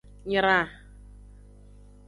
[0.29, 0.57] Nyra.